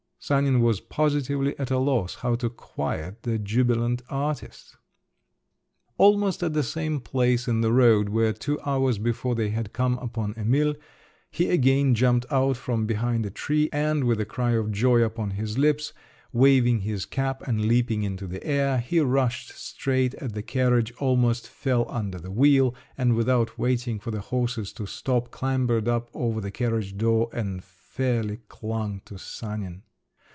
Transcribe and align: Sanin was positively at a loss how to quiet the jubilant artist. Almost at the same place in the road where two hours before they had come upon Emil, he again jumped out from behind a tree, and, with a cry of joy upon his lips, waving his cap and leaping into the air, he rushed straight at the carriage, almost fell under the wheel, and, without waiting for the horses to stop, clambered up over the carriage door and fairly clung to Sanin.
Sanin 0.23 0.61
was 0.61 0.79
positively 0.81 1.57
at 1.57 1.71
a 1.71 1.79
loss 1.79 2.13
how 2.13 2.35
to 2.35 2.47
quiet 2.47 3.23
the 3.23 3.39
jubilant 3.39 4.03
artist. 4.07 4.77
Almost 5.97 6.43
at 6.43 6.53
the 6.53 6.61
same 6.61 6.99
place 6.99 7.47
in 7.47 7.61
the 7.61 7.71
road 7.73 8.09
where 8.09 8.31
two 8.31 8.61
hours 8.61 8.99
before 8.99 9.33
they 9.33 9.49
had 9.49 9.73
come 9.73 9.97
upon 9.97 10.35
Emil, 10.37 10.75
he 11.31 11.49
again 11.49 11.95
jumped 11.95 12.27
out 12.31 12.55
from 12.55 12.85
behind 12.85 13.25
a 13.25 13.31
tree, 13.31 13.67
and, 13.73 14.03
with 14.03 14.21
a 14.21 14.25
cry 14.25 14.51
of 14.51 14.71
joy 14.71 15.01
upon 15.01 15.31
his 15.31 15.57
lips, 15.57 15.91
waving 16.31 16.81
his 16.81 17.07
cap 17.07 17.41
and 17.47 17.65
leaping 17.65 18.03
into 18.03 18.27
the 18.27 18.45
air, 18.45 18.77
he 18.77 18.99
rushed 18.99 19.49
straight 19.53 20.13
at 20.13 20.35
the 20.35 20.43
carriage, 20.43 20.93
almost 20.99 21.47
fell 21.49 21.87
under 21.89 22.19
the 22.19 22.31
wheel, 22.31 22.75
and, 22.95 23.15
without 23.15 23.57
waiting 23.57 23.97
for 23.99 24.11
the 24.11 24.21
horses 24.21 24.71
to 24.71 24.85
stop, 24.85 25.31
clambered 25.31 25.87
up 25.87 26.11
over 26.13 26.39
the 26.39 26.51
carriage 26.51 26.95
door 26.95 27.27
and 27.33 27.63
fairly 27.63 28.37
clung 28.49 29.01
to 29.03 29.17
Sanin. 29.17 29.81